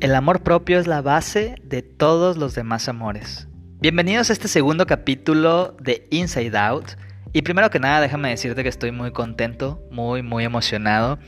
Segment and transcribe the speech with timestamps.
[0.00, 3.48] El amor propio es la base de todos los demás amores.
[3.80, 6.90] Bienvenidos a este segundo capítulo de Inside Out.
[7.32, 11.18] Y primero que nada, déjame decirte que estoy muy contento, muy, muy emocionado,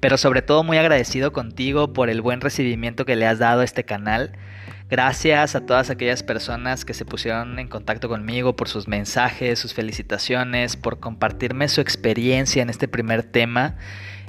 [0.00, 3.64] pero sobre todo muy agradecido contigo por el buen recibimiento que le has dado a
[3.64, 4.32] este canal.
[4.88, 9.74] Gracias a todas aquellas personas que se pusieron en contacto conmigo por sus mensajes, sus
[9.74, 13.76] felicitaciones, por compartirme su experiencia en este primer tema.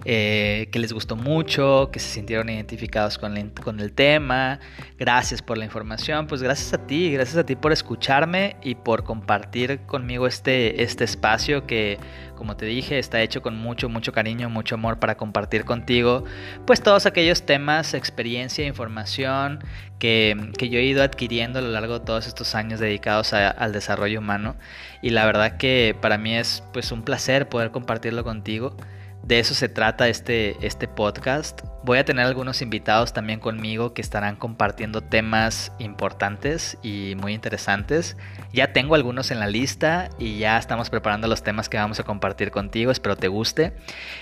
[0.07, 4.59] Eh, que les gustó mucho, que se sintieron identificados con, con, el tema.
[4.99, 6.27] Gracias por la información.
[6.27, 11.05] Pues gracias a ti, gracias a ti por escucharme y por compartir conmigo este, este
[11.05, 11.97] espacio que,
[12.35, 16.23] como te dije, está hecho con mucho, mucho cariño, mucho amor para compartir contigo.
[16.67, 19.63] Pues todos aquellos temas, experiencia, información
[19.97, 23.71] que, que yo he ido adquiriendo a lo largo de todos estos años dedicados al
[23.73, 24.55] desarrollo humano.
[25.01, 28.77] Y la verdad que para mí es pues un placer poder compartirlo contigo.
[29.25, 31.63] De eso se trata este, este podcast.
[31.83, 38.17] Voy a tener algunos invitados también conmigo que estarán compartiendo temas importantes y muy interesantes.
[38.53, 42.03] Ya tengo algunos en la lista y ya estamos preparando los temas que vamos a
[42.03, 42.91] compartir contigo.
[42.91, 43.73] Espero te guste.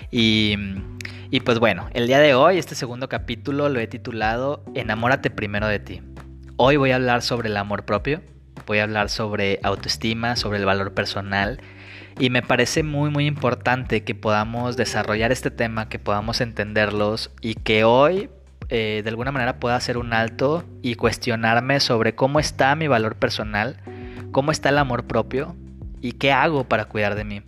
[0.09, 0.55] Y,
[1.31, 5.67] y pues bueno, el día de hoy, este segundo capítulo lo he titulado Enamórate primero
[5.67, 6.01] de ti.
[6.55, 8.21] Hoy voy a hablar sobre el amor propio.
[8.67, 11.59] Voy a hablar sobre autoestima, sobre el valor personal
[12.19, 17.55] y me parece muy muy importante que podamos desarrollar este tema, que podamos entenderlos y
[17.55, 18.29] que hoy
[18.69, 23.15] eh, de alguna manera pueda hacer un alto y cuestionarme sobre cómo está mi valor
[23.15, 23.77] personal,
[24.31, 25.55] cómo está el amor propio
[26.01, 27.43] y qué hago para cuidar de mí.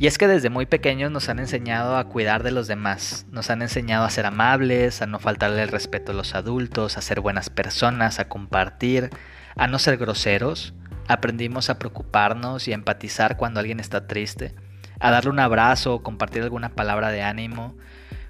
[0.00, 3.50] Y es que desde muy pequeños nos han enseñado a cuidar de los demás, nos
[3.50, 7.20] han enseñado a ser amables, a no faltarle el respeto a los adultos, a ser
[7.20, 9.10] buenas personas, a compartir,
[9.56, 10.72] a no ser groseros,
[11.08, 14.54] Aprendimos a preocuparnos y a empatizar cuando alguien está triste,
[15.00, 17.74] a darle un abrazo o compartir alguna palabra de ánimo.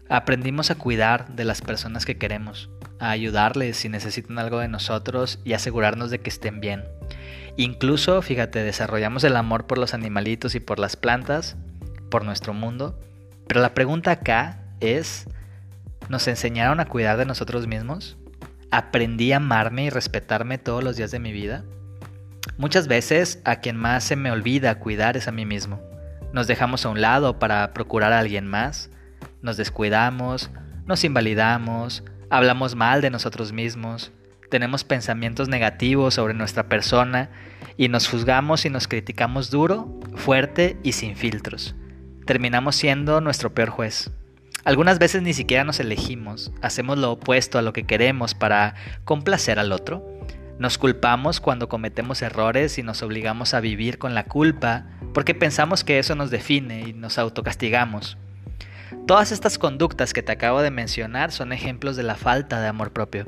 [0.08, 5.40] Aprendimos a cuidar de las personas que queremos, a ayudarles si necesitan algo de nosotros
[5.44, 6.84] y asegurarnos de que estén bien.
[7.56, 11.56] Incluso, fíjate, desarrollamos el amor por los animalitos y por las plantas,
[12.12, 13.00] por nuestro mundo.
[13.48, 15.26] Pero la pregunta acá es,
[16.08, 18.16] ¿nos enseñaron a cuidar de nosotros mismos?
[18.70, 21.64] ¿Aprendí a amarme y respetarme todos los días de mi vida?
[22.58, 25.80] Muchas veces a quien más se me olvida cuidar es a mí mismo.
[26.32, 28.90] Nos dejamos a un lado para procurar a alguien más,
[29.42, 30.50] nos descuidamos,
[30.84, 34.10] nos invalidamos, hablamos mal de nosotros mismos,
[34.50, 37.30] tenemos pensamientos negativos sobre nuestra persona
[37.76, 41.76] y nos juzgamos y nos criticamos duro, fuerte y sin filtros.
[42.26, 44.10] Terminamos siendo nuestro peor juez.
[44.64, 49.60] Algunas veces ni siquiera nos elegimos, hacemos lo opuesto a lo que queremos para complacer
[49.60, 50.17] al otro
[50.58, 55.84] nos culpamos cuando cometemos errores y nos obligamos a vivir con la culpa porque pensamos
[55.84, 58.18] que eso nos define y nos autocastigamos.
[59.06, 62.92] Todas estas conductas que te acabo de mencionar son ejemplos de la falta de amor
[62.92, 63.26] propio.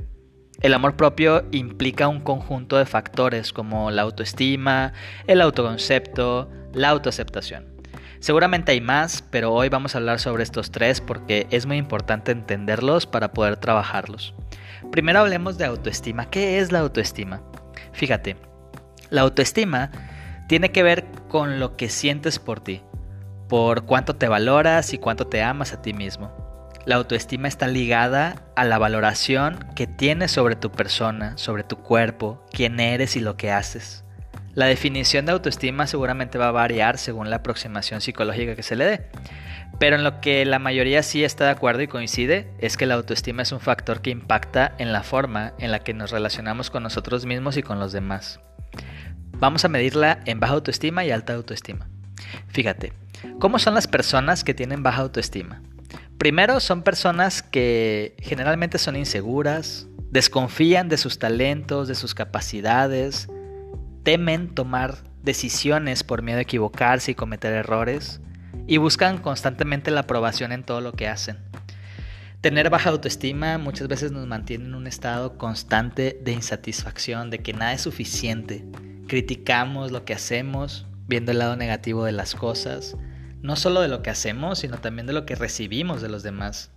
[0.61, 4.93] El amor propio implica un conjunto de factores como la autoestima,
[5.27, 7.67] el autoconcepto, la autoaceptación.
[8.19, 12.33] Seguramente hay más, pero hoy vamos a hablar sobre estos tres porque es muy importante
[12.33, 14.35] entenderlos para poder trabajarlos.
[14.91, 16.31] Primero hablemos de autoestima.
[16.31, 17.43] ¿Qué es la autoestima?
[17.93, 18.37] Fíjate,
[19.11, 19.91] la autoestima
[20.49, 22.83] tiene que ver con lo que sientes por ti,
[23.49, 26.33] por cuánto te valoras y cuánto te amas a ti mismo.
[26.87, 32.45] La autoestima está ligada a la valoración que tienes sobre tu persona, sobre tu cuerpo,
[32.53, 34.05] quién eres y lo que haces.
[34.55, 38.85] La definición de autoestima seguramente va a variar según la aproximación psicológica que se le
[38.85, 39.07] dé.
[39.79, 42.95] Pero en lo que la mayoría sí está de acuerdo y coincide es que la
[42.95, 46.83] autoestima es un factor que impacta en la forma en la que nos relacionamos con
[46.83, 48.41] nosotros mismos y con los demás.
[49.39, 51.89] Vamos a medirla en baja autoestima y alta autoestima.
[52.49, 52.93] Fíjate,
[53.39, 55.63] ¿cómo son las personas que tienen baja autoestima?
[56.19, 63.29] Primero son personas que generalmente son inseguras, desconfían de sus talentos, de sus capacidades,
[64.11, 68.21] temen tomar decisiones por miedo a equivocarse y cometer errores,
[68.67, 71.39] y buscan constantemente la aprobación en todo lo que hacen.
[72.41, 77.53] Tener baja autoestima muchas veces nos mantiene en un estado constante de insatisfacción, de que
[77.53, 78.65] nada es suficiente.
[79.07, 82.97] Criticamos lo que hacemos, viendo el lado negativo de las cosas,
[83.43, 86.73] no solo de lo que hacemos, sino también de lo que recibimos de los demás.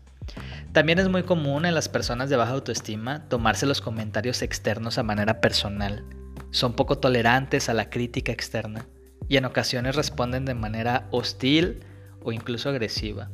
[0.71, 5.03] También es muy común en las personas de baja autoestima tomarse los comentarios externos a
[5.03, 6.06] manera personal.
[6.53, 8.85] Son poco tolerantes a la crítica externa
[9.27, 11.79] y en ocasiones responden de manera hostil
[12.21, 13.31] o incluso agresiva.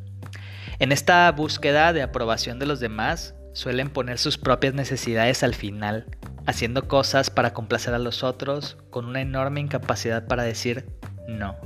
[0.80, 6.06] En esta búsqueda de aprobación de los demás, suelen poner sus propias necesidades al final,
[6.46, 10.86] haciendo cosas para complacer a los otros con una enorme incapacidad para decir
[11.28, 11.58] no.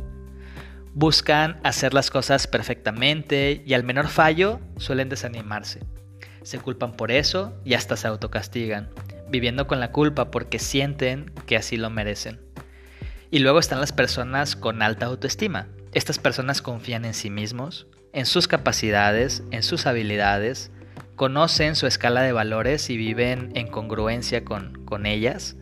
[0.95, 5.81] Buscan hacer las cosas perfectamente y al menor fallo suelen desanimarse.
[6.41, 8.89] Se culpan por eso y hasta se autocastigan,
[9.29, 12.39] viviendo con la culpa porque sienten que así lo merecen.
[13.31, 15.67] Y luego están las personas con alta autoestima.
[15.93, 20.71] Estas personas confían en sí mismos, en sus capacidades, en sus habilidades,
[21.15, 25.55] conocen su escala de valores y viven en congruencia con, con ellas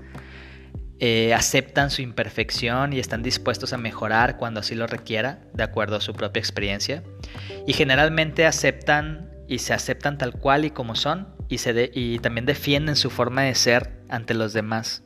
[1.04, 5.96] eh, aceptan su imperfección y están dispuestos a mejorar cuando así lo requiera, de acuerdo
[5.96, 7.02] a su propia experiencia.
[7.66, 12.46] Y generalmente aceptan y se aceptan tal cual y como son y, se y también
[12.46, 15.04] defienden su forma de ser ante los demás.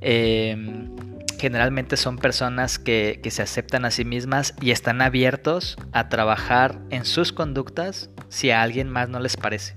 [0.00, 0.90] Em,
[1.38, 6.80] generalmente son personas que, que se aceptan a sí mismas y están abiertos a trabajar
[6.90, 9.76] en sus conductas si a alguien más no les parece.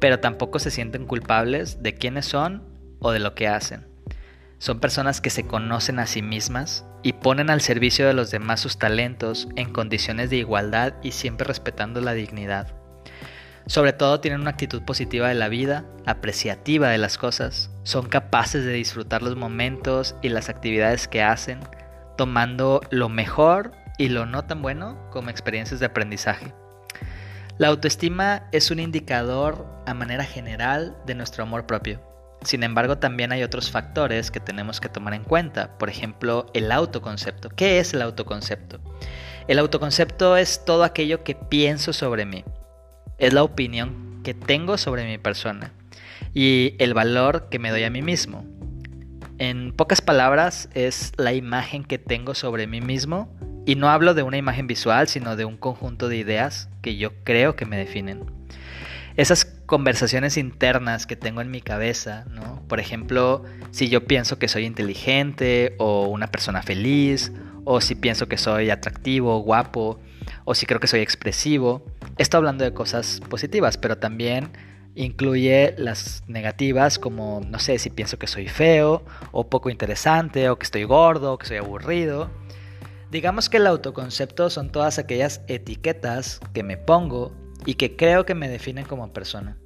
[0.00, 2.64] Pero tampoco se sienten culpables de quiénes son
[2.98, 3.86] o de lo que hacen.
[4.58, 8.58] Son personas que se conocen a sí mismas y ponen al servicio de los demás
[8.58, 12.77] sus talentos en condiciones de igualdad y siempre respetando la dignidad.
[13.68, 18.64] Sobre todo tienen una actitud positiva de la vida, apreciativa de las cosas, son capaces
[18.64, 21.60] de disfrutar los momentos y las actividades que hacen,
[22.16, 26.54] tomando lo mejor y lo no tan bueno como experiencias de aprendizaje.
[27.58, 32.00] La autoestima es un indicador a manera general de nuestro amor propio.
[32.44, 35.76] Sin embargo, también hay otros factores que tenemos que tomar en cuenta.
[35.76, 37.50] Por ejemplo, el autoconcepto.
[37.50, 38.80] ¿Qué es el autoconcepto?
[39.46, 42.44] El autoconcepto es todo aquello que pienso sobre mí.
[43.18, 45.72] Es la opinión que tengo sobre mi persona
[46.34, 48.44] y el valor que me doy a mí mismo.
[49.38, 53.28] En pocas palabras, es la imagen que tengo sobre mí mismo
[53.66, 57.12] y no hablo de una imagen visual, sino de un conjunto de ideas que yo
[57.24, 58.24] creo que me definen
[59.18, 62.62] esas conversaciones internas que tengo en mi cabeza, ¿no?
[62.68, 63.42] Por ejemplo,
[63.72, 67.32] si yo pienso que soy inteligente o una persona feliz,
[67.64, 69.98] o si pienso que soy atractivo, guapo,
[70.50, 71.84] o si creo que soy expresivo.
[72.16, 74.48] Estoy hablando de cosas positivas, pero también
[74.94, 80.58] incluye las negativas como, no sé, si pienso que soy feo, o poco interesante, o
[80.58, 82.30] que estoy gordo, o que soy aburrido.
[83.10, 87.34] Digamos que el autoconcepto son todas aquellas etiquetas que me pongo
[87.66, 89.58] y que creo que me definen como persona.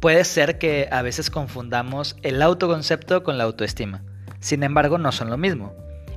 [0.00, 4.02] Puede ser que a veces confundamos el autoconcepto con la autoestima.
[4.40, 5.72] Sin embargo, no son lo mismo.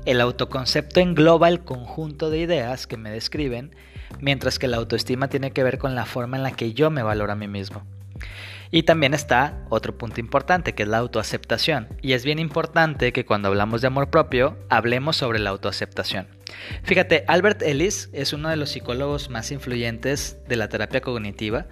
[0.08, 3.76] El autoconcepto engloba el conjunto de ideas que me describen,
[4.22, 7.04] mientras que la autoestima tiene que ver con la forma en la que yo me
[7.04, 7.86] valoro a mí mismo.
[8.72, 11.90] Y también está otro punto importante, que es la autoaceptación.
[12.02, 16.30] Y es bien importante que cuando hablamos de amor propio, hablemos sobre la autoaceptación.
[16.84, 21.66] Fíjate, Albert Ellis es uno de los psicólogos más influyentes de la terapia cognitiva.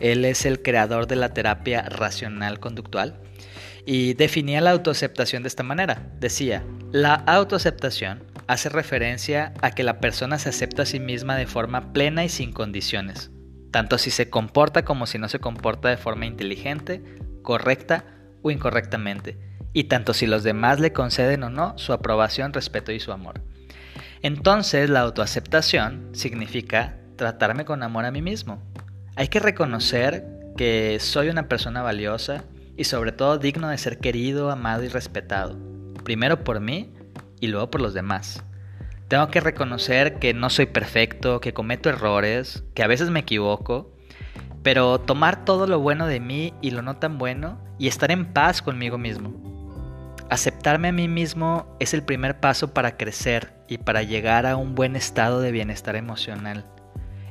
[0.00, 3.20] Él es el creador de la terapia racional conductual
[3.86, 6.10] y definía la autoaceptación de esta manera.
[6.20, 11.46] Decía, la autoaceptación hace referencia a que la persona se acepta a sí misma de
[11.46, 13.30] forma plena y sin condiciones
[13.72, 17.02] tanto si se comporta como si no se comporta de forma inteligente,
[17.42, 18.04] correcta
[18.42, 19.38] o incorrectamente,
[19.72, 23.40] y tanto si los demás le conceden o no su aprobación, respeto y su amor.
[24.20, 28.62] Entonces la autoaceptación significa tratarme con amor a mí mismo.
[29.16, 30.24] Hay que reconocer
[30.56, 32.44] que soy una persona valiosa
[32.76, 35.58] y sobre todo digno de ser querido, amado y respetado,
[36.04, 36.92] primero por mí
[37.40, 38.42] y luego por los demás.
[39.08, 43.92] Tengo que reconocer que no soy perfecto, que cometo errores, que a veces me equivoco,
[44.62, 48.32] pero tomar todo lo bueno de mí y lo no tan bueno y estar en
[48.32, 49.32] paz conmigo mismo.
[50.30, 54.74] Aceptarme a mí mismo es el primer paso para crecer y para llegar a un
[54.74, 56.64] buen estado de bienestar emocional.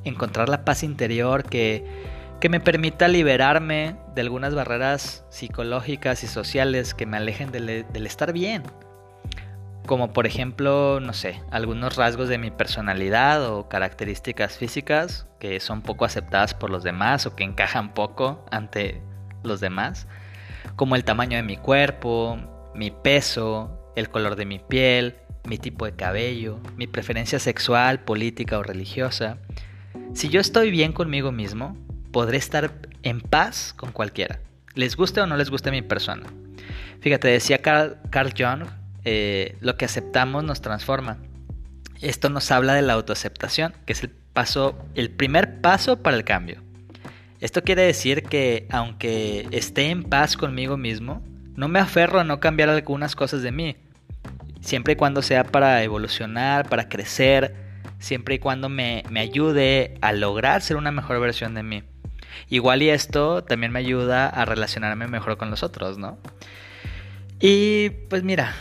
[0.03, 1.83] Encontrar la paz interior que,
[2.41, 8.05] que me permita liberarme de algunas barreras psicológicas y sociales que me alejen del, del
[8.05, 8.63] estar bien
[9.85, 15.81] como por ejemplo, no sé, algunos rasgos de mi personalidad o características físicas que son
[15.81, 19.01] poco aceptadas por los demás o que encajan poco ante
[19.43, 20.07] los demás,
[20.75, 22.37] como el tamaño de mi cuerpo,
[22.75, 28.59] mi peso, el color de mi piel, mi tipo de cabello, mi preferencia sexual, política
[28.59, 29.37] o religiosa.
[30.13, 31.75] Si yo estoy bien conmigo mismo,
[32.11, 32.71] podré estar
[33.03, 34.39] en paz con cualquiera,
[34.75, 36.23] les guste o no les guste mi persona.
[37.01, 37.97] Fíjate, decía Carl,
[38.37, 38.67] Jung
[39.03, 41.17] eh, lo que aceptamos nos transforma.
[42.01, 46.23] Esto nos habla de la autoaceptación, que es el paso, el primer paso para el
[46.23, 46.61] cambio.
[47.39, 51.23] Esto quiere decir que aunque esté en paz conmigo mismo,
[51.55, 53.77] no me aferro a no cambiar algunas cosas de mí.
[54.61, 57.55] Siempre y cuando sea para evolucionar, para crecer,
[57.97, 61.83] siempre y cuando me, me ayude a lograr ser una mejor versión de mí.
[62.49, 66.17] Igual y esto también me ayuda a relacionarme mejor con los otros, ¿no?
[67.39, 68.53] Y pues mira,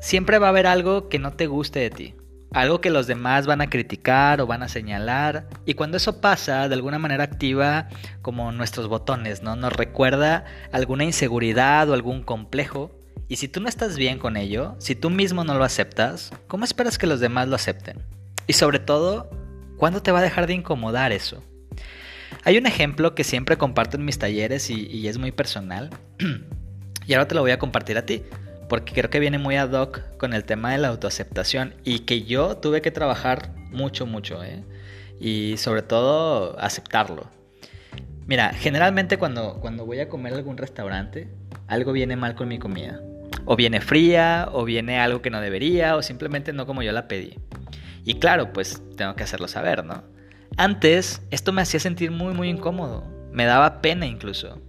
[0.00, 2.14] Siempre va a haber algo que no te guste de ti.
[2.54, 5.48] algo que los demás van a criticar o van a señalar.
[5.66, 7.88] Y cuando eso pasa, de alguna manera activa
[8.22, 9.54] como nuestros botones, ¿no?
[9.54, 12.90] Nos recuerda alguna inseguridad o algún complejo.
[13.28, 16.64] Y si tú no estás bien con ello, si tú mismo no lo aceptas, ¿cómo
[16.64, 18.02] esperas que los demás lo acepten?
[18.46, 19.28] Y sobre todo,
[19.76, 21.42] ¿cuándo te va a dejar de incomodar eso?
[22.44, 25.90] Hay un ejemplo que siempre comparto en mis talleres y, es muy personal.
[27.06, 28.22] y ahora te lo voy a compartir a ti
[28.68, 32.22] porque creo que viene muy ad hoc con el tema de la autoaceptación y que
[32.22, 34.62] yo tuve que trabajar mucho, mucho, ¿eh?
[35.18, 37.26] y sobre todo aceptarlo.
[38.26, 41.28] Mira, generalmente cuando, cuando voy a comer a algún restaurante,
[41.66, 43.00] algo viene mal con mi comida.
[43.46, 47.08] O viene fría, o viene algo que no debería, o simplemente no como yo la
[47.08, 47.38] pedí.
[48.04, 50.04] Y claro, pues tengo que hacerlo saber, ¿no?
[50.58, 53.04] Antes esto me hacía sentir muy, muy incómodo.
[53.30, 54.60] Me daba pena incluso.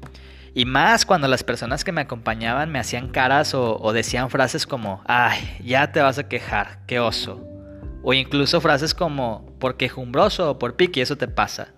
[0.53, 5.01] Y más cuando las personas que me acompañaban me hacían caras o, decían frases como,
[5.07, 7.43] ay, ya te vas a quejar, qué oso.
[8.03, 11.69] O incluso frases como, por quejumbroso o por piqui, eso te pasa.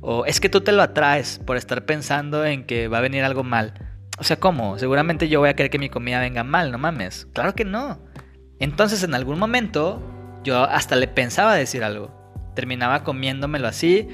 [0.00, 3.22] O es que tú te lo atraes por estar pensando en que va a venir
[3.22, 3.74] algo mal.
[4.18, 4.76] O sea, ¿cómo?
[4.76, 7.28] Seguramente yo voy a querer que mi comida venga mal, no mames.
[7.32, 8.00] Claro que no.
[8.58, 10.02] Entonces en algún momento
[10.42, 12.21] yo hasta le pensaba decir algo.
[12.54, 14.08] Terminaba comiéndomelo así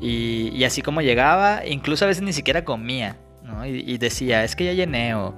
[0.00, 3.16] y, así como llegaba, incluso a veces ni siquiera comía.
[3.66, 5.34] Y, decía, es que ya llené o,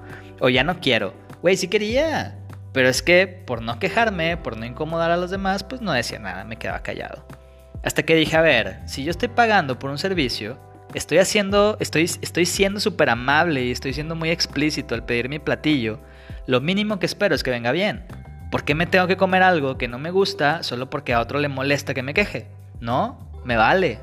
[0.49, 1.15] ya no quiero.
[1.43, 2.39] Güey, sí quería.
[2.73, 6.19] Pero es que por no quejarme, por no incomodar a los demás, pues no decía
[6.19, 7.27] nada, me quedaba callado.
[7.83, 10.59] Hasta que dije, a ver, si yo estoy pagando por un servicio,
[10.93, 15.39] estoy haciendo, estoy, estoy siendo súper amable y estoy siendo muy explícito al pedir mi
[15.39, 16.01] platillo,
[16.47, 18.05] lo mínimo que espero es que venga bien.
[18.51, 21.41] ¿Por qué me tengo que comer algo que no me gusta solo porque a otro
[21.41, 22.49] le molesta que me queje?
[22.81, 24.01] No, me vale.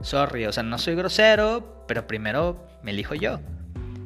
[0.00, 3.40] Sorry, o sea, no soy grosero, pero primero me elijo yo.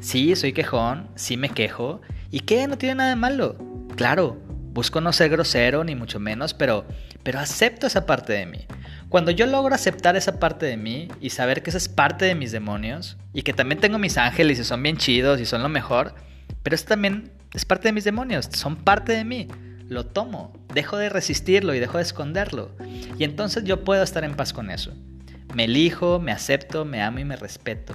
[0.01, 2.01] Sí, soy quejón, sí me quejo.
[2.31, 2.67] ¿Y qué?
[2.67, 3.57] No tiene nada de malo.
[3.97, 4.37] Claro,
[4.73, 6.85] busco no ser grosero, ni mucho menos, pero,
[7.23, 8.67] pero acepto esa parte de mí.
[9.09, 12.35] Cuando yo logro aceptar esa parte de mí y saber que esa es parte de
[12.35, 15.69] mis demonios, y que también tengo mis ángeles y son bien chidos y son lo
[15.69, 16.15] mejor,
[16.63, 19.49] pero eso también es parte de mis demonios, son parte de mí.
[19.89, 22.73] Lo tomo, dejo de resistirlo y dejo de esconderlo.
[23.19, 24.93] Y entonces yo puedo estar en paz con eso.
[25.55, 27.95] Me elijo, me acepto, me amo y me respeto.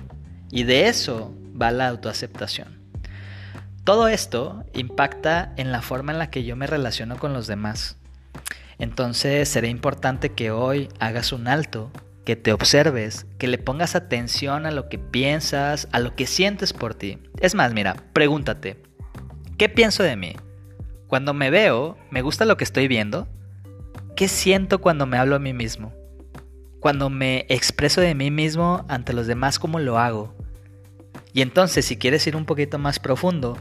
[0.52, 2.80] Y de eso va la autoaceptación.
[3.84, 7.98] Todo esto impacta en la forma en la que yo me relaciono con los demás.
[8.78, 11.92] Entonces será importante que hoy hagas un alto,
[12.26, 16.74] que te observes, que le pongas atención a lo que piensas, a lo que sientes
[16.74, 17.20] por ti.
[17.40, 18.82] Es más, mira, pregúntate,
[19.58, 20.36] ¿qué pienso de mí?
[21.12, 23.28] Cuando me veo, ¿me gusta lo que estoy viendo?
[24.16, 25.94] ¿Qué siento cuando me hablo a mí mismo?
[26.80, 30.34] Cuando me expreso de mí mismo ante los demás, ¿cómo lo hago?
[31.34, 33.58] Y entonces, si quieres ir un poquito más profundo,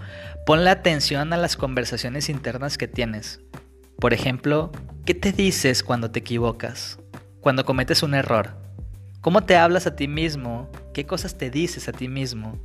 [0.46, 3.40] ponle atención a las conversaciones internas que tienes.
[3.98, 4.70] Por ejemplo,
[5.04, 7.00] ¿qué te dices cuando te equivocas?
[7.40, 8.54] Cuando cometes un error.
[9.22, 10.70] ¿Cómo te hablas a ti mismo?
[10.94, 12.60] ¿Qué cosas te dices a ti mismo?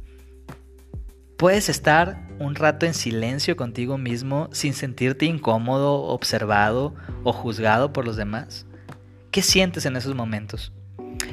[1.38, 8.06] ¿Puedes estar un rato en silencio contigo mismo sin sentirte incómodo, observado o juzgado por
[8.06, 8.66] los demás?
[9.32, 10.72] ¿Qué sientes en esos momentos?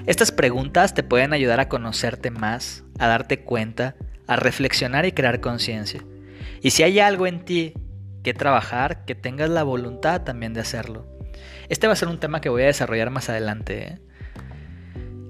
[0.06, 3.94] Estas preguntas te pueden ayudar a conocerte más, a darte cuenta,
[4.26, 6.04] a reflexionar y crear conciencia.
[6.62, 7.74] Y si hay algo en ti
[8.24, 11.06] que trabajar, que tengas la voluntad también de hacerlo.
[11.68, 13.84] Este va a ser un tema que voy a desarrollar más adelante.
[13.84, 13.98] ¿eh?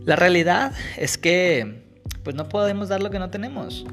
[0.06, 1.84] La realidad es que
[2.22, 3.84] pues no podemos dar lo que no tenemos.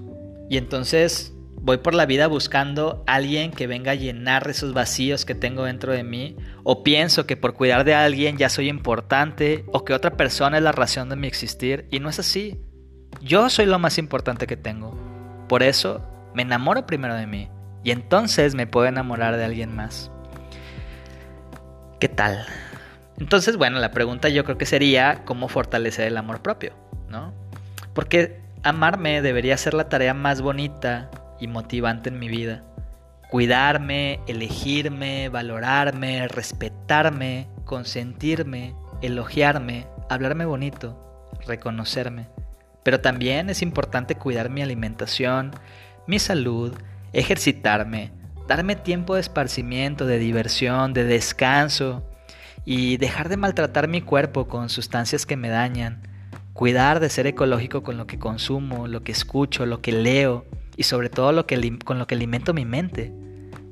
[0.49, 5.25] Y entonces voy por la vida buscando a alguien que venga a llenar esos vacíos
[5.25, 9.63] que tengo dentro de mí, o pienso que por cuidar de alguien ya soy importante,
[9.71, 12.59] o que otra persona es la razón de mi existir, y no es así.
[13.21, 14.97] Yo soy lo más importante que tengo.
[15.47, 17.49] Por eso me enamoro primero de mí,
[17.83, 20.11] y entonces me puedo enamorar de alguien más.
[21.99, 22.45] ¿Qué tal?
[23.19, 26.73] Entonces, bueno, la pregunta yo creo que sería cómo fortalecer el amor propio,
[27.09, 27.33] ¿no?
[27.93, 32.63] Porque amarme debería ser la tarea más bonita y motivante en mi vida.
[33.29, 42.27] Cuidarme, elegirme, valorarme, respetarme, consentirme, elogiarme, hablarme bonito, reconocerme.
[42.83, 45.51] Pero también es importante cuidar mi alimentación,
[46.07, 46.73] mi salud,
[47.13, 48.11] ejercitarme,
[48.47, 52.03] darme tiempo de esparcimiento, de diversión, de descanso
[52.65, 56.01] y dejar de maltratar mi cuerpo con sustancias que me dañan.
[56.59, 60.83] Cuidar de ser ecológico con lo que consumo, lo que escucho, lo que leo y
[60.83, 63.13] sobre todo lo que, con lo que alimento mi mente.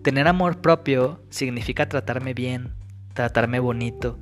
[0.03, 2.71] Tener amor propio significa tratarme bien,
[3.13, 4.17] tratarme bonito.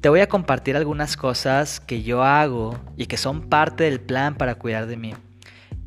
[0.00, 4.34] Te voy a compartir algunas cosas que yo hago y que son parte del plan
[4.34, 5.14] para cuidar de mí.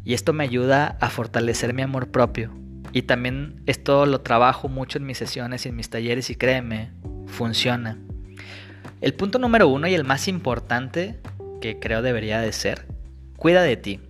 [0.05, 2.53] Y esto me ayuda a fortalecer mi amor propio.
[2.93, 6.93] Y también esto lo trabajo mucho en mis sesiones y en mis talleres y créeme,
[7.25, 7.97] funciona.
[9.01, 11.19] El punto número uno y el más importante
[11.61, 12.85] que creo debería de ser,
[13.37, 14.01] cuida de ti.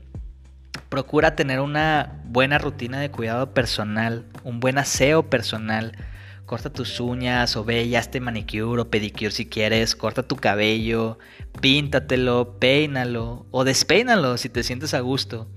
[0.89, 5.91] Procura tener una buena rutina de cuidado personal, un buen aseo personal.
[6.47, 11.19] Corta tus uñas o ve ya este manicure o pedicure si quieres, corta tu cabello,
[11.61, 15.47] píntatelo, peínalo o despeínalo si te sientes a gusto.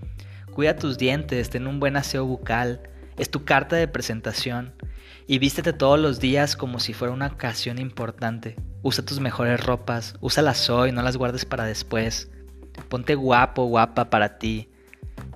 [0.53, 2.81] Cuida tus dientes, ten un buen aseo bucal,
[3.17, 4.73] es tu carta de presentación
[5.27, 8.57] y vístete todos los días como si fuera una ocasión importante.
[8.83, 12.31] Usa tus mejores ropas, úsalas hoy, no las guardes para después.
[12.89, 14.69] Ponte guapo, guapa para ti.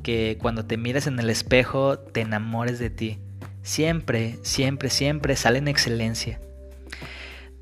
[0.02, 3.18] Que cuando te mires en el espejo te enamores de ti.
[3.62, 6.40] Siempre, siempre, siempre sale en excelencia.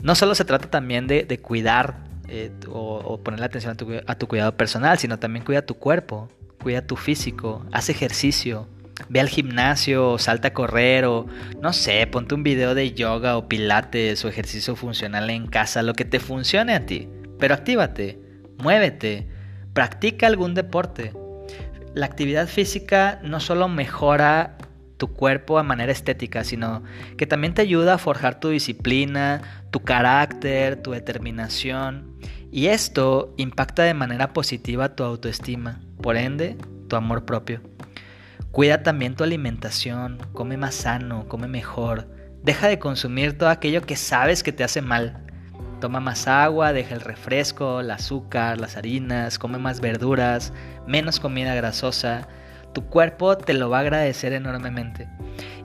[0.02, 4.56] No solo se trata también de, cuidar eh, o, o, ponerle atención a tu cuidado
[4.56, 6.28] personal, sino también cuida tu cuerpo,
[6.62, 8.68] cuida tu físico, haz ejercicio,
[9.08, 11.26] Ve al gimnasio, salta a correr o
[11.60, 15.94] no sé, ponte un video de yoga o pilates o ejercicio funcional en casa, lo
[15.94, 17.08] que te funcione a ti.
[17.38, 18.18] Pero actívate,
[18.58, 19.28] muévete,
[19.74, 21.12] practica algún deporte.
[21.94, 24.56] La actividad física no solo mejora
[24.96, 26.82] tu cuerpo a manera estética, sino
[27.18, 32.16] que también te ayuda a forjar tu disciplina, tu carácter, tu determinación.
[32.50, 36.56] Y esto impacta de manera positiva tu autoestima, por ende,
[36.88, 37.60] tu amor propio.
[38.56, 42.08] Cuida también tu alimentación, come más sano, come mejor.
[42.42, 45.26] Deja de consumir todo aquello que sabes que te hace mal.
[45.78, 50.54] Toma más agua, deja el refresco, el azúcar, las harinas, come más verduras,
[50.86, 52.28] menos comida grasosa.
[52.72, 55.06] Tu cuerpo te lo va a agradecer enormemente.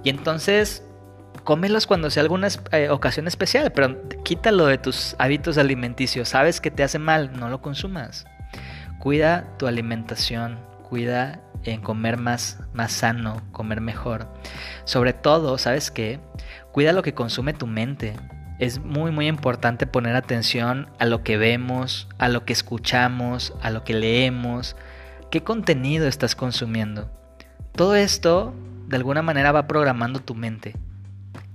[0.04, 0.84] Y entonces,
[1.46, 6.28] cómelos cuando sea alguna eh, ocasión especial, pero quítalo de tus hábitos alimenticios.
[6.28, 8.26] Sabes que te hace mal, no lo consumas.
[9.00, 14.28] Cuida tu alimentación, cuida en comer más, más sano, comer mejor.
[14.86, 16.20] Sobre todo, ¿sabes qué?
[16.72, 18.14] Cuida lo que consume tu mente.
[18.60, 23.70] Es muy muy importante poner atención a lo que vemos, a lo que escuchamos, a
[23.72, 24.76] lo que leemos,
[25.32, 27.10] qué contenido estás consumiendo.
[27.74, 28.54] Todo esto
[28.88, 30.76] de alguna manera va programando tu mente.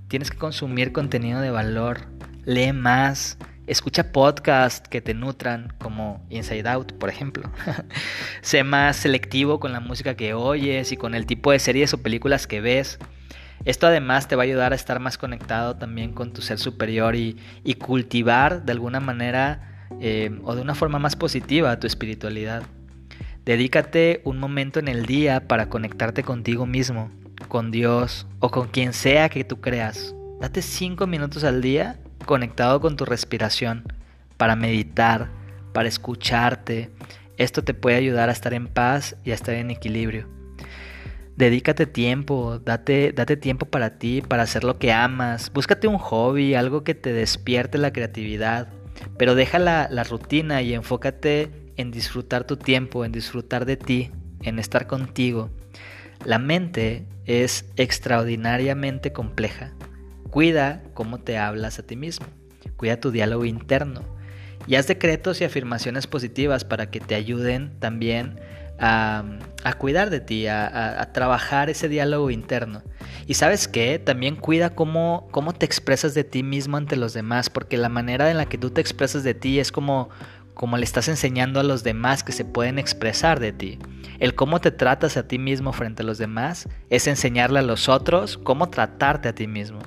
[0.07, 2.07] Tienes que consumir contenido de valor,
[2.45, 7.51] lee más, Escucha podcasts que te nutran, como Inside Out, por ejemplo.
[8.41, 12.01] sé más selectivo con la música que oyes y con el tipo de series o
[12.01, 12.97] películas que ves.
[13.65, 17.17] Esto además te va a ayudar a estar más conectado también con tu ser superior
[17.17, 17.35] y,
[17.77, 22.63] cultivar de alguna manera eh, o de una forma más positiva tu espiritualidad.
[23.43, 27.11] Dedícate un momento en el día para conectarte contigo mismo,
[27.49, 30.15] con Dios o con quien sea que tú creas.
[30.39, 33.83] Date cinco minutos al día conectado con tu respiración,
[34.37, 35.29] para meditar,
[35.73, 36.91] para escucharte.
[37.37, 40.27] Esto te puede ayudar a estar en paz y a estar en equilibrio.
[41.35, 45.51] Dedícate tiempo, date, date tiempo para ti, para hacer lo que amas.
[45.53, 48.69] Búscate un hobby, algo que te despierte la creatividad.
[49.17, 54.11] Pero deja la, la rutina y enfócate en disfrutar tu tiempo, en disfrutar de ti,
[54.41, 55.51] en estar contigo.
[56.25, 59.73] La mente es extraordinariamente compleja.
[60.37, 62.27] Cuida cómo te hablas a ti mismo.
[62.75, 64.03] Cuida tu diálogo interno.
[64.67, 68.39] Y haz decretos y afirmaciones positivas para que te ayuden también
[68.77, 69.23] a,
[69.79, 72.83] cuidar de ti, a, trabajar ese diálogo interno.
[73.25, 77.49] Y sabes qué, también cuida cómo, cómo te expresas de ti mismo ante los demás,
[77.49, 80.09] porque la manera en la que tú te expresas de ti es como,
[80.57, 83.77] como le estás enseñando a los demás que se pueden expresar de ti.
[84.17, 87.87] El cómo te tratas a ti mismo frente a los demás es enseñarle a los
[87.87, 89.79] otros cómo tratarte a ti mismo.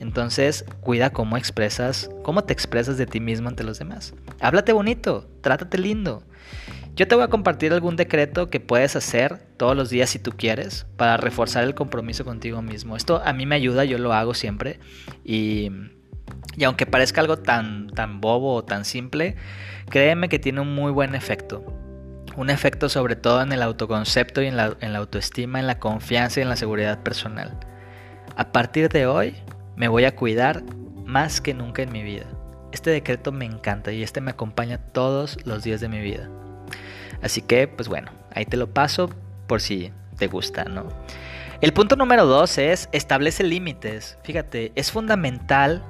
[0.00, 4.14] Entonces, cuida cómo expresas, cómo te expresas de ti mismo ante los demás.
[4.40, 6.22] Háblate bonito, trátate lindo.
[6.96, 10.32] Yo te voy a compartir algún decreto que puedes hacer todos los días si tú
[10.34, 12.96] quieres para reforzar el compromiso contigo mismo.
[12.96, 14.80] Esto a mí me ayuda, yo lo hago siempre
[15.22, 15.70] y
[16.56, 19.36] y aunque parezca algo tan, tan bobo o tan simple,
[19.88, 21.64] créeme que tiene un muy buen efecto.
[22.36, 26.42] Un efecto sobre todo en el autoconcepto y en la, autoestima, en la confianza y
[26.42, 27.58] en la seguridad personal.
[28.36, 29.36] A partir de hoy
[29.76, 30.64] me voy a cuidar
[31.04, 32.26] más que nunca en mi vida.
[32.72, 36.28] Este decreto me encanta y este me acompaña todos los días de mi vida.
[37.22, 39.10] Así que, pues bueno, ahí te lo paso
[39.46, 40.88] por si te gusta, ¿no?
[41.60, 44.18] El punto número dos es establece límites.
[44.24, 45.84] Fíjate, es fundamental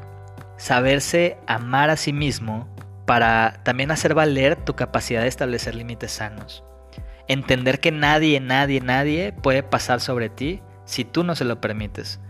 [0.56, 2.68] saberse amar a sí mismo
[3.06, 6.64] para también hacer valer tu capacidad de establecer límites sanos.
[7.28, 12.20] Entender que nadie, nadie, nadie puede pasar sobre ti si tú no se lo permites.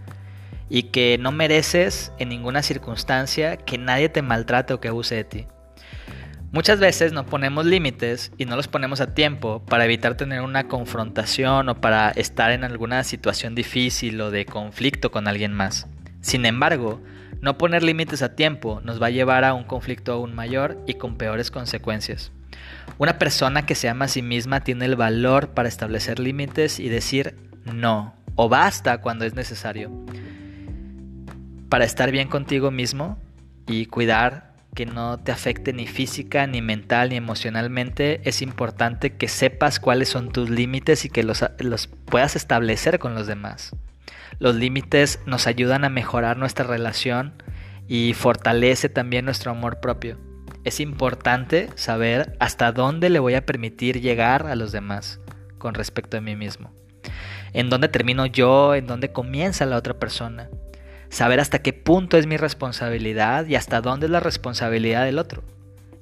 [0.68, 5.24] Y que no mereces en ninguna circunstancia que nadie te maltrate o que abuse de
[5.24, 5.46] ti.
[6.52, 10.68] Muchas veces no ponemos límites y no los ponemos a tiempo para evitar tener una
[10.68, 15.88] confrontación o para estar en alguna situación difícil o de conflicto con alguien más.
[16.20, 17.00] Sin embargo,
[17.44, 20.94] no poner límites a tiempo nos va a llevar a un conflicto aún mayor y
[20.94, 22.32] con peores consecuencias.
[22.96, 26.88] Una persona que se ama a sí misma tiene el valor para establecer límites y
[26.88, 29.90] decir no o basta cuando es necesario.
[31.68, 33.18] Para estar bien contigo mismo
[33.66, 39.28] y cuidar que no te afecte ni física, ni mental, ni emocionalmente, es importante que
[39.28, 43.76] sepas cuáles son tus límites y que los, los puedas establecer con los demás.
[44.38, 47.34] Los límites nos ayudan a mejorar nuestra relación
[47.86, 50.18] y fortalece también nuestro amor propio.
[50.64, 55.20] Es importante saber hasta dónde le voy a permitir llegar a los demás
[55.58, 56.72] con respecto a mí mismo.
[57.52, 60.48] En dónde termino yo, en dónde comienza la otra persona.
[61.10, 65.44] Saber hasta qué punto es mi responsabilidad y hasta dónde es la responsabilidad del otro.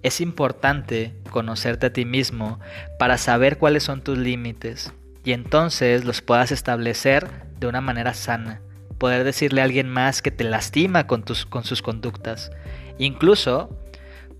[0.03, 2.59] Es importante conocerte a ti mismo
[2.99, 4.93] para saber cuáles son tus límites
[5.25, 8.61] y entonces los puedas establecer de una manera sana.
[8.99, 12.51] Poder decirle a alguien más que te lastima con, tus, con sus conductas.
[12.99, 13.77] Incluso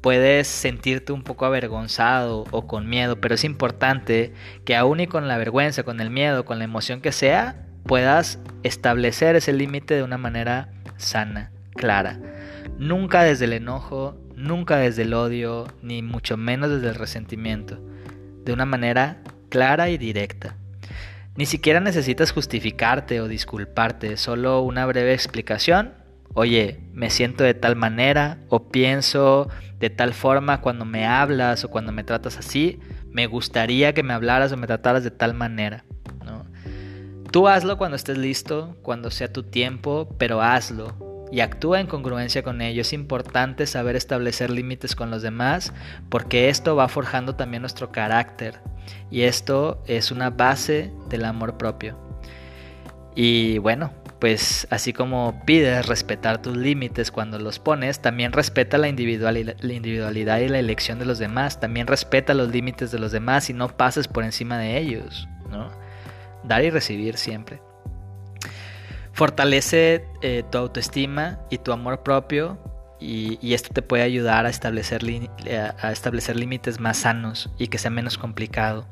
[0.01, 4.33] puedes sentirte un poco avergonzado o con miedo, pero es importante
[4.65, 8.41] que aún y con la vergüenza, con el miedo, con la emoción que sea, puedas
[8.63, 12.19] establecer ese límite de una manera sana, clara.
[12.79, 17.79] Nunca desde el enojo, nunca desde el odio, ni mucho menos desde el resentimiento.
[18.45, 20.57] De una manera clara y directa.
[21.37, 26.03] Ni siquiera necesitas justificarte o disculparte, solo una breve explicación
[26.35, 31.71] oye, me siento de tal manera o pienso de tal forma cuando me hablas o
[31.71, 35.85] cuando me tratas así, me gustaría que me hablaras o me trataras de tal manera.
[36.25, 36.47] ¿no?
[37.31, 42.43] Tú hazlo cuando estés listo, cuando sea tu tiempo, pero hazlo y actúa en congruencia
[42.43, 42.83] con ello.
[42.83, 45.73] Es importante saber establecer límites con los demás
[46.11, 48.61] porque esto va forjando también nuestro carácter
[49.11, 51.97] y esto es una base del amor propio.
[53.15, 58.89] Y bueno, pues así como pides respetar tus límites cuando los pones, también respeta la
[58.89, 63.53] individualidad, y la elección de los demás, también respeta los límites de los demás y
[63.55, 65.71] no pases por encima de ellos, ¿no?
[66.45, 67.61] Dar y recibir siempre.
[69.13, 72.59] Fortalece eh, tu autoestima y tu amor propio
[72.99, 75.03] y, esto te puede ayudar a establecer,
[75.81, 78.87] a establecer límites más sanos y que sea menos complicado.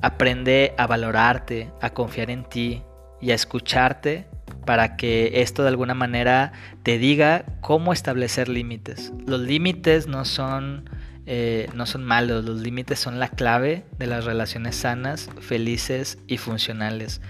[0.00, 2.82] Aprende a valorarte, a confiar en ti
[3.20, 4.26] y a escucharte
[4.64, 9.12] para que esto de alguna manera te diga cómo establecer límites.
[9.26, 10.88] Los límites no son,
[11.26, 16.38] eh, no son malos, los límites son la clave de las relaciones sanas, felices y
[16.38, 17.20] funcionales.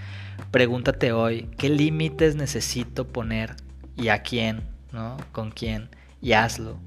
[0.51, 3.55] Pregúntate hoy, ¿qué límites necesito poner
[3.95, 4.75] y a quién?
[4.95, 5.17] ¿no?
[5.31, 5.89] ¿Con quién?
[6.21, 6.77] Y hazlo.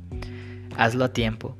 [0.76, 1.56] Hazlo a tiempo.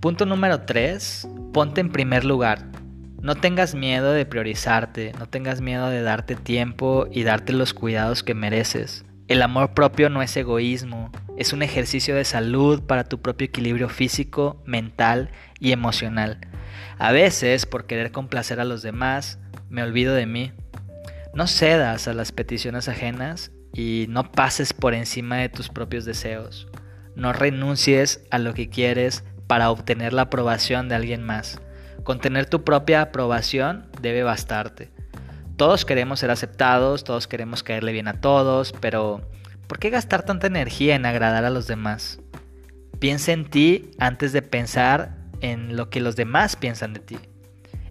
[0.00, 1.28] Punto número 3.
[1.52, 2.66] Ponte en primer lugar.
[3.22, 8.22] No tengas miedo de priorizarte, no tengas miedo de darte tiempo y darte los cuidados
[8.22, 9.04] que mereces.
[9.28, 13.88] El amor propio no es egoísmo, es un ejercicio de salud para tu propio equilibrio
[13.88, 15.30] físico, mental
[15.60, 16.38] y emocional.
[16.98, 19.38] A veces, por querer complacer a los demás,
[19.70, 20.52] me olvido de mí.
[21.32, 26.68] No cedas a las peticiones ajenas y no pases por encima de tus propios deseos.
[27.14, 31.60] No renuncies a lo que quieres para obtener la aprobación de alguien más.
[32.02, 34.90] Con tener tu propia aprobación debe bastarte.
[35.56, 39.20] Todos queremos ser aceptados, todos queremos caerle bien a todos, pero
[39.66, 42.20] ¿por qué gastar tanta energía en agradar a los demás?
[42.98, 47.18] Piensa en ti antes de pensar en lo que los demás piensan de ti.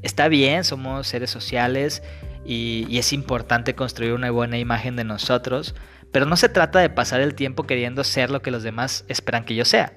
[0.01, 2.03] Está bien, somos seres sociales
[2.45, 5.75] y, es importante construir una buena imagen de nosotros,
[6.12, 9.43] pero no se trata de pasar el tiempo queriendo ser lo que los demás esperan
[9.43, 9.93] que yo sea.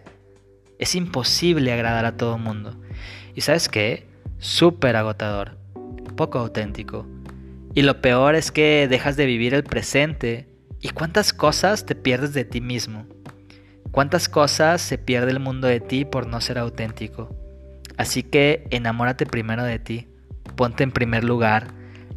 [0.79, 2.81] Es imposible agradar a todo mundo.
[3.35, 4.09] ¿Y sabes qué?
[4.39, 5.57] Súper agotador,
[6.17, 7.07] poco auténtico.
[7.75, 10.49] Y lo peor es que dejas de vivir el presente.
[10.81, 13.07] ¿Y cuántas cosas te pierdes de ti mismo?
[13.93, 17.42] ¿Cuántas cosas se pierde el mundo de ti por no ser auténtico?
[17.97, 20.09] Así que enamórate primero de ti,
[20.57, 21.69] ponte en primer lugar,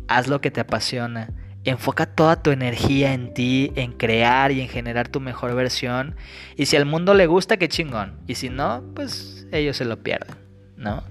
[0.08, 1.30] haz lo que te apasiona,
[1.64, 6.16] enfoca toda tu energía en ti, en crear y en generar tu mejor versión.
[6.56, 8.20] Y si al mundo le gusta, qué chingón.
[8.28, 10.36] Y si no, pues ellos se lo pierden.
[10.78, 11.04] ¿no?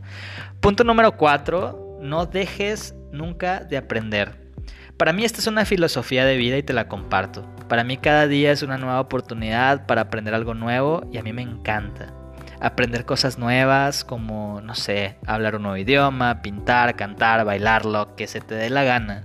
[0.60, 4.44] Punto número cuatro, no dejes nunca de aprender.
[4.96, 7.44] Para mí esta es una filosofía de vida y te la comparto.
[7.68, 11.32] Para mí cada día es una nueva oportunidad para aprender algo nuevo y a mí
[11.32, 12.14] me encanta.
[12.64, 18.26] Aprender cosas nuevas como, no sé, hablar un nuevo idioma, pintar, cantar, bailar, lo que
[18.26, 19.24] se te dé la gana.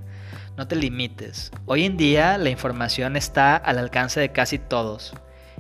[0.57, 1.49] No te limites.
[1.65, 5.13] Hoy en día la información está al alcance de casi todos.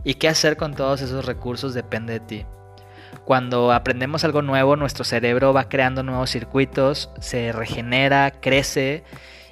[0.03, 2.45] Y qué hacer con todos esos recursos depende de ti.
[3.23, 9.05] Cuando aprendemos algo nuevo, nuestro cerebro va creando nuevos circuitos, se regenera, crece.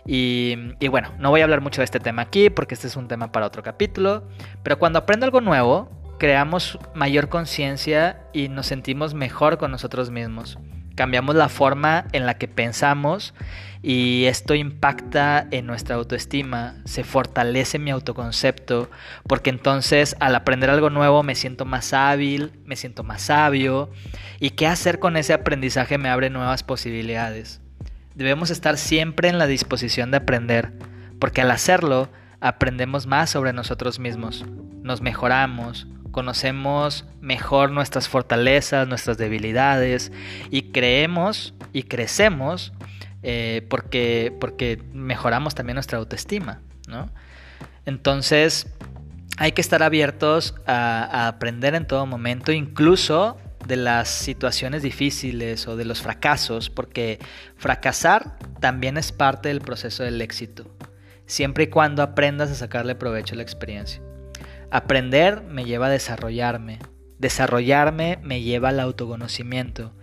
[0.06, 2.98] Y, y, bueno, no voy a hablar mucho de este tema aquí porque este es
[2.98, 4.28] un tema para otro capítulo.
[4.63, 10.58] Pero cuando aprendo algo nuevo, creamos mayor conciencia y nos sentimos mejor con nosotros mismos.
[10.95, 13.36] Cambiamos la forma en la que pensamos
[13.84, 18.89] y esto impacta en nuestra autoestima, se fortalece mi autoconcepto,
[19.27, 23.91] porque entonces al aprender algo nuevo me siento más hábil, me siento más sabio
[24.39, 27.62] y qué hacer con ese aprendizaje me abre nuevas posibilidades.
[28.15, 30.73] Debemos estar siempre en la disposición de aprender,
[31.19, 32.10] porque al hacerlo
[32.41, 34.43] aprendemos más sobre nosotros mismos,
[34.82, 40.12] nos mejoramos, conocemos mejor nuestras fortalezas, nuestras debilidades
[40.49, 42.73] y creemos y crecemos
[43.21, 47.12] eh, porque, porque mejoramos también nuestra autoestima, ¿no?
[47.86, 48.65] Entonces
[49.38, 55.67] hay que estar abiertos a, a aprender en todo momento, incluso de las situaciones difíciles
[55.67, 57.19] o de los fracasos, porque
[57.58, 60.65] fracasar también es parte del proceso del éxito,
[61.27, 64.01] siempre y cuando aprendas a sacarle provecho a la experiencia.
[64.69, 66.80] Aprender me lleva a desarrollarme.
[67.19, 69.93] Desarrollarme me lleva al autoconocimiento.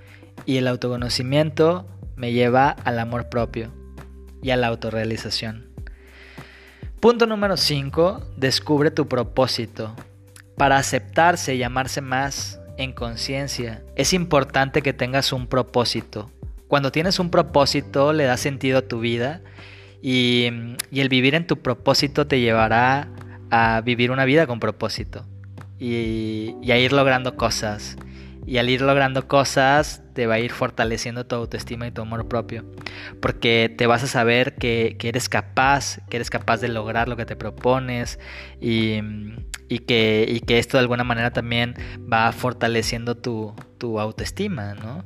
[0.47, 3.73] Y el autoconocimiento me lleva al amor propio
[4.43, 5.67] y a la autorrealización.
[7.01, 8.23] Punto número 5.
[8.39, 9.95] Descubre tu propósito.
[10.57, 16.31] Para aceptarse y amarse más en conciencia, es importante que tengas un propósito.
[16.69, 19.43] Cuando tienes un propósito le da sentido a tu vida
[20.01, 20.49] y,
[20.91, 23.09] y el vivir en tu propósito te llevará
[23.55, 25.25] a vivir una vida con propósito
[25.79, 27.97] y, a ir logrando cosas.
[28.47, 32.27] Y al ir logrando cosas te va a ir fortaleciendo tu autoestima y tu amor
[32.27, 32.65] propio.
[33.21, 37.27] Porque te vas a saber que, eres capaz, que eres capaz de lograr lo que
[37.27, 38.19] te propones
[38.61, 39.01] y,
[39.87, 41.75] que, que, esto de alguna manera también
[42.13, 45.05] va fortaleciendo tu, tu autoestima, ¿no?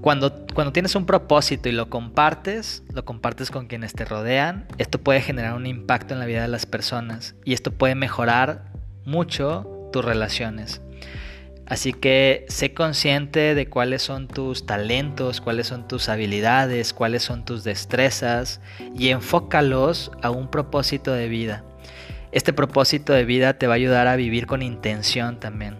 [0.00, 4.98] Cuando, cuando tienes un propósito y lo compartes, lo compartes con quienes te rodean, esto
[4.98, 8.72] puede generar un impacto en la vida de las personas y esto puede mejorar
[9.04, 10.80] mucho tus relaciones.
[11.66, 17.44] Así que sé consciente de cuáles son tus talentos, cuáles son tus habilidades, cuáles son
[17.44, 18.60] tus destrezas
[18.94, 21.64] y enfócalos a un propósito de vida.
[22.30, 25.78] Este propósito de vida te va a ayudar a vivir con intención también.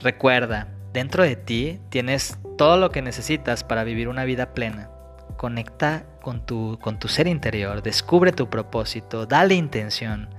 [0.00, 4.88] Recuerda, dentro de ti tienes todo lo que necesitas para vivir una vida plena.
[5.36, 10.30] Conecta con tu, con tu ser interior, descubre tu propósito, dale intención.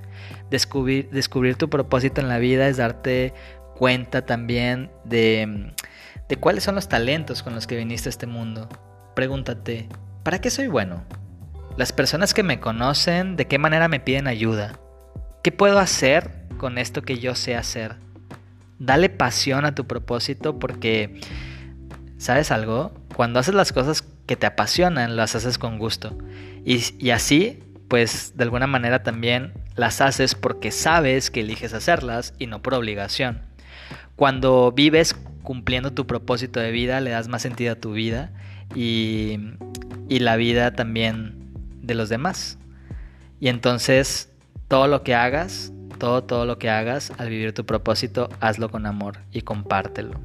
[0.49, 3.35] Descubrir, descubrir tu propósito en la vida es darte
[3.75, 5.73] cuenta también de,
[6.27, 8.67] de cuáles son los talentos con los que viniste a este mundo.
[9.15, 9.87] Pregúntate,
[10.23, 11.03] ¿para qué soy bueno?
[11.77, 14.79] Las personas que me conocen, ¿de qué manera me piden ayuda?
[15.43, 18.06] ¿Qué puedo hacer con esto que yo sé hacer?
[18.79, 21.19] Dale pasión a tu propósito porque
[22.17, 22.91] ¿Sabes algo?
[23.15, 26.17] Cuando haces las cosas que te apasionan, las haces con gusto.
[26.65, 32.47] Y, así, pues de alguna manera también las haces porque sabes que eliges hacerlas y
[32.47, 33.41] no por obligación.
[34.15, 38.31] Cuando vives cumpliendo tu propósito de vida, le das más sentido a tu vida
[38.75, 39.39] y,
[40.09, 42.57] y la vida también de los demás.
[43.39, 44.33] Y entonces,
[44.67, 48.85] todo lo que hagas, todo, todo lo que hagas al vivir tu propósito, hazlo con
[48.85, 50.19] amor y compártelo.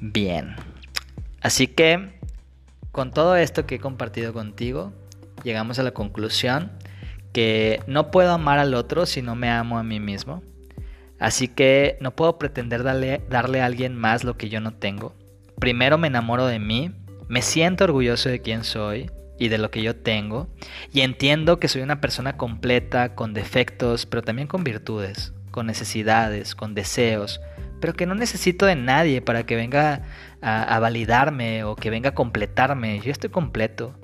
[0.00, 0.56] Bien.
[1.40, 2.18] Así que,
[2.92, 4.92] con todo esto que he compartido contigo,
[5.42, 6.72] llegamos a la conclusión
[7.32, 10.42] que no puedo amar al otro si no me amo a mí mismo.
[11.18, 15.14] Así que no puedo pretender darle, darle, a alguien más lo que yo no tengo.
[15.58, 16.92] Primero me enamoro de mí,
[17.28, 20.48] me siento orgulloso de quién soy y de lo que yo tengo,
[20.92, 26.54] y entiendo que soy una persona completa, con defectos, pero también con virtudes, con necesidades,
[26.54, 27.40] con deseos,
[27.80, 30.02] pero que no necesito de nadie para que venga
[30.40, 32.98] a, validarme o que venga a completarme.
[33.00, 33.94] Yo estoy completo.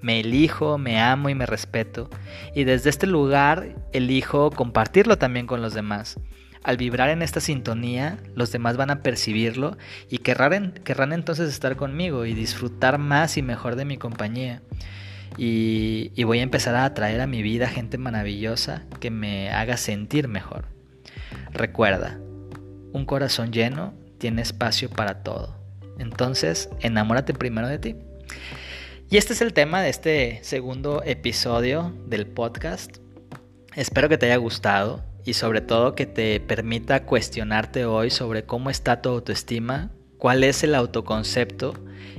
[0.00, 2.10] Me elijo, me amo y me respeto.
[2.54, 6.18] Y desde este lugar elijo compartirlo también con los demás.
[6.62, 9.76] Al vibrar en esta sintonía, los demás van a percibirlo
[10.10, 14.62] y querrán, querrán entonces estar conmigo y disfrutar más y mejor de mi compañía.
[15.36, 19.76] Y, y voy a empezar a atraer a mi vida gente maravillosa que me haga
[19.76, 20.66] sentir mejor.
[21.52, 22.18] Recuerda,
[22.92, 25.56] un corazón lleno tiene espacio para todo.
[25.98, 27.96] Entonces, enamórate primero de ti.
[29.10, 32.98] Y este es el tema de este segundo episodio del podcast.
[33.74, 38.70] Espero que te haya gustado y sobre todo que te permita cuestionarte hoy sobre cómo
[38.70, 41.74] está tu autoestima, cuál es el autoconcepto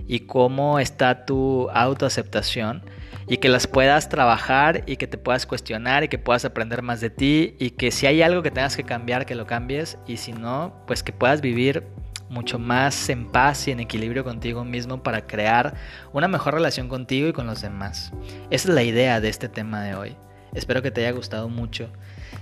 [0.08, 2.84] y cómo está tu autoaceptación
[3.28, 7.00] y que las puedas trabajar y que te puedas cuestionar y que puedas aprender más
[7.00, 10.18] de ti y que si hay algo que tengas que cambiar, que lo cambies y
[10.18, 11.84] si no, pues que puedas vivir
[12.30, 15.76] mucho más en paz y en equilibrio contigo mismo para crear
[16.14, 18.12] una mejor relación contigo y con los demás.
[18.50, 20.16] Esa es la idea de este tema de hoy.
[20.54, 21.92] Espero que te haya gustado mucho.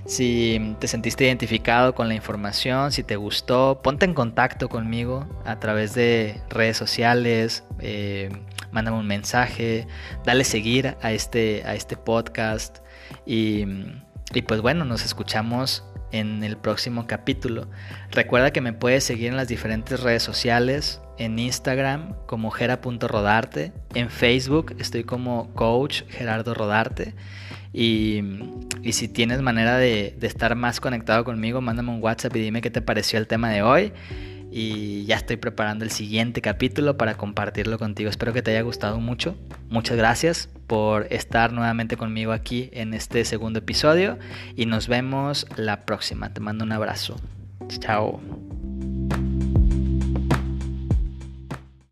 [0.07, 5.59] Si te sentiste identificado con la información, si te gustó, ponte en contacto conmigo a
[5.59, 8.29] través de redes sociales, eh,
[8.71, 9.85] mándame un mensaje,
[10.23, 12.77] dale seguir a este, a este podcast
[13.25, 13.65] y,
[14.47, 17.67] pues bueno, nos escuchamos en el próximo capítulo.
[18.09, 24.09] Recuerda que me puedes seguir en las diferentes redes sociales, en Instagram como gera.rodarte, en
[24.09, 27.13] Facebook estoy como coach Gerardo Rodarte
[27.77, 28.23] y,
[28.91, 32.81] si tienes manera de, estar más conectado conmigo, mándame un WhatsApp y dime qué te
[32.81, 33.93] pareció el tema de hoy
[34.49, 38.09] y ya estoy preparando el siguiente capítulo para compartirlo contigo.
[38.09, 39.37] Espero que te haya gustado mucho.
[39.69, 44.17] Muchas gracias por estar nuevamente conmigo aquí en este segundo episodio
[44.55, 46.33] y nos vemos la próxima.
[46.33, 47.17] Te mando un abrazo.
[47.67, 48.46] Chao.